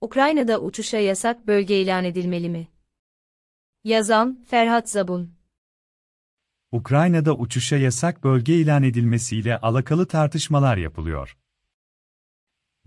[0.00, 2.68] Ukrayna'da uçuşa yasak bölge ilan edilmeli mi?
[3.84, 5.30] Yazan, Ferhat Zabun
[6.72, 11.36] Ukrayna'da uçuşa yasak bölge ilan edilmesiyle alakalı tartışmalar yapılıyor.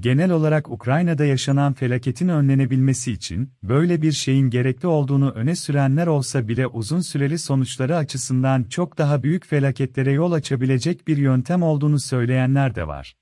[0.00, 6.48] Genel olarak Ukrayna'da yaşanan felaketin önlenebilmesi için böyle bir şeyin gerekli olduğunu öne sürenler olsa
[6.48, 12.74] bile uzun süreli sonuçları açısından çok daha büyük felaketlere yol açabilecek bir yöntem olduğunu söyleyenler
[12.74, 13.16] de var.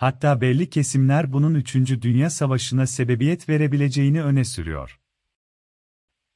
[0.00, 1.74] Hatta belli kesimler bunun 3.
[2.02, 5.00] Dünya Savaşı'na sebebiyet verebileceğini öne sürüyor.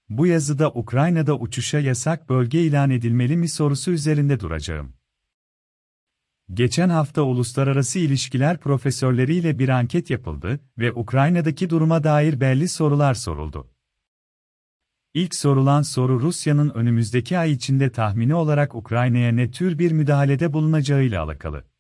[0.09, 4.95] Bu yazıda Ukrayna'da uçuşa yasak bölge ilan edilmeli mi sorusu üzerinde duracağım.
[6.55, 13.71] Geçen hafta uluslararası ilişkiler profesörleriyle bir anket yapıldı ve Ukrayna'daki duruma dair belli sorular soruldu.
[15.15, 21.25] İlk sorulan soru Rusya'nın önümüzdeki ay içinde tahmini olarak Ukrayna'ya ne tür bir müdahalede bulunacağıyla
[21.25, 21.74] alakalı.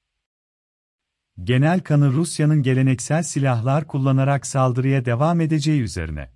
[1.42, 6.30] Genel kanı Rusya'nın geleneksel silahlar kullanarak saldırıya devam edeceği üzerine.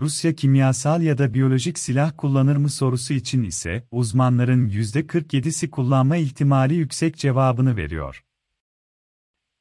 [0.00, 6.74] Rusya kimyasal ya da biyolojik silah kullanır mı sorusu için ise uzmanların %47'si kullanma ihtimali
[6.74, 8.24] yüksek cevabını veriyor.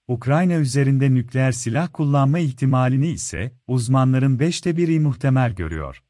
[0.07, 6.03] Ukrayna üzerinde nükleer silah kullanma ihtimalini ise uzmanların 5'te biri muhtemel görüyor.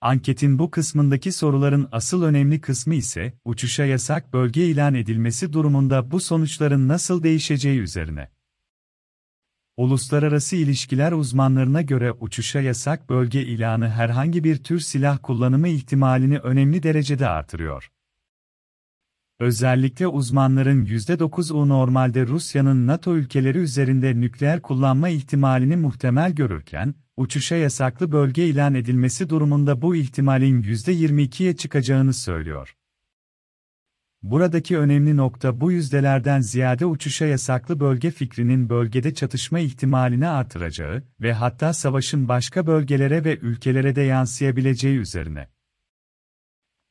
[0.00, 6.20] Anketin bu kısmındaki soruların asıl önemli kısmı ise uçuşa yasak bölge ilan edilmesi durumunda bu
[6.20, 8.28] sonuçların nasıl değişeceği üzerine.
[9.76, 16.82] Uluslararası ilişkiler uzmanlarına göre uçuşa yasak bölge ilanı herhangi bir tür silah kullanımı ihtimalini önemli
[16.82, 17.90] derecede artırıyor.
[19.38, 28.12] Özellikle uzmanların %9'u normalde Rusya'nın NATO ülkeleri üzerinde nükleer kullanma ihtimalini muhtemel görürken, uçuşa yasaklı
[28.12, 32.74] bölge ilan edilmesi durumunda bu ihtimalin %22'ye çıkacağını söylüyor.
[34.22, 41.32] Buradaki önemli nokta bu yüzdelerden ziyade uçuşa yasaklı bölge fikrinin bölgede çatışma ihtimalini artıracağı ve
[41.32, 45.48] hatta savaşın başka bölgelere ve ülkelere de yansıyabileceği üzerine.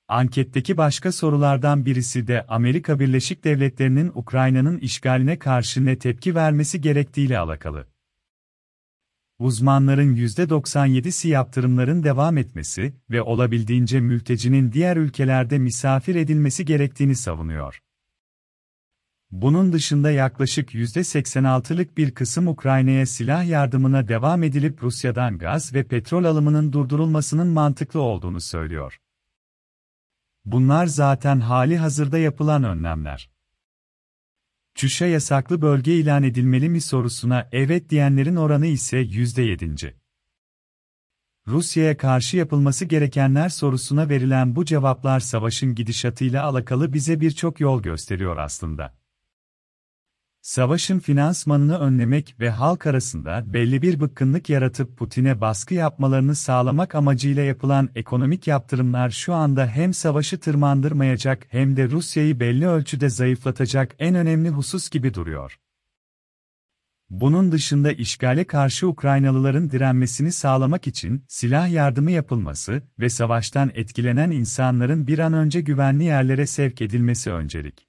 [0.08, 7.40] Anketteki başka sorulardan birisi de Amerika Birleşik Devletleri'nin Ukrayna'nın işgaline karşı ne tepki vermesi gerektiğiyle
[7.40, 7.88] alakalı.
[9.40, 17.82] Uzmanların %97'si yaptırımların devam etmesi ve olabildiğince mültecinin diğer ülkelerde misafir edilmesi gerektiğini savunuyor.
[19.32, 26.24] Bunun dışında yaklaşık %86'lık bir kısım Ukrayna'ya silah yardımına devam edilip Rusya'dan gaz ve petrol
[26.24, 28.98] alımının durdurulmasının mantıklı olduğunu söylüyor.
[30.46, 33.37] Bunlar zaten hali hazırda yapılan önlemler.
[34.78, 39.94] Çüşe yasaklı bölge ilan edilmeli mi sorusuna evet diyenlerin oranı ise %7.
[41.48, 48.38] Rusya'ya karşı yapılması gerekenler sorusuna verilen bu cevaplar savaşın gidişatıyla alakalı bize birçok yol gösteriyor
[48.38, 48.98] aslında.
[50.48, 57.44] Savaşın finansmanını önlemek ve halk arasında belli bir bıkkınlık yaratıp Putin'e baskı yapmalarını sağlamak amacıyla
[57.44, 64.16] yapılan ekonomik yaptırımlar şu anda hem savaşı tırmandırmayacak hem de Rusya'yı belli ölçüde zayıflatacak en
[64.16, 65.60] önemli husus gibi duruyor.
[67.10, 75.08] Bunun dışında işgale karşı Ukraynalıların direnmesini sağlamak için silah yardımı yapılması ve savaştan etkilenen insanların
[75.08, 77.87] bir an önce güvenli yerlere sevk edilmesi öncelik.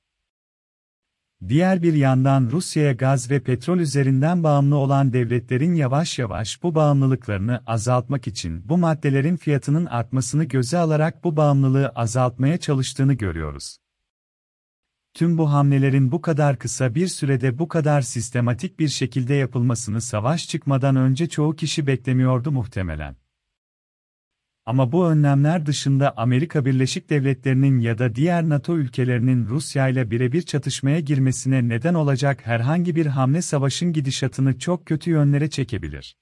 [1.46, 7.62] Diğer bir yandan Rusya'ya gaz ve petrol üzerinden bağımlı olan devletlerin yavaş yavaş bu bağımlılıklarını
[7.66, 13.76] azaltmak için bu maddelerin fiyatının artmasını göze alarak bu bağımlılığı azaltmaya çalıştığını görüyoruz.
[15.14, 20.48] Tüm bu hamlelerin bu kadar kısa bir sürede bu kadar sistematik bir şekilde yapılmasını savaş
[20.48, 23.16] çıkmadan önce çoğu kişi beklemiyordu muhtemelen.
[24.68, 30.42] Ama bu önlemler dışında Amerika Birleşik Devletleri'nin ya da diğer NATO ülkelerinin Rusya ile birebir
[30.42, 36.16] çatışmaya girmesine neden olacak herhangi bir hamle savaşın gidişatını çok kötü yönlere çekebilir.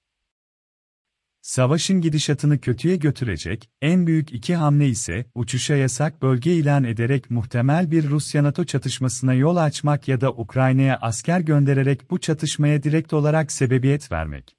[1.43, 7.91] Savaşın gidişatını kötüye götürecek en büyük iki hamle ise uçuşa yasak bölge ilan ederek muhtemel
[7.91, 14.13] bir Rusya-NATO çatışmasına yol açmak ya da Ukrayna'ya asker göndererek bu çatışmaya direkt olarak sebebiyet
[14.13, 14.57] vermek.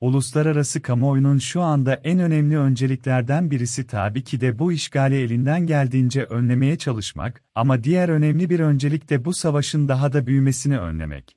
[0.00, 6.24] Uluslararası kamuoyunun şu anda en önemli önceliklerden birisi tabii ki de bu işgali elinden geldiğince
[6.24, 11.36] önlemeye çalışmak, ama diğer önemli bir öncelik de bu savaşın daha da büyümesini önlemek.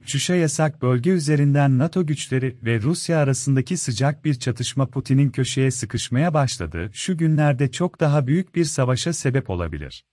[0.00, 6.34] Uçuşa yasak bölge üzerinden NATO güçleri ve Rusya arasındaki sıcak bir çatışma Putin'in köşeye sıkışmaya
[6.34, 10.04] başladığı şu günlerde çok daha büyük bir savaşa sebep olabilir.